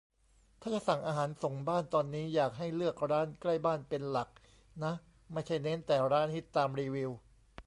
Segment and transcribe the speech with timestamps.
[0.61, 4.29] ถ้าจะสั่งอาหารส่งบ้านตอนนี้ อยากให้เลือกร้านใกล้บ้านเป็นหลัก
[4.83, 4.93] นะ
[5.33, 7.11] ไม่ใช่เน้นแต่ร้านฮิตตามรีวิว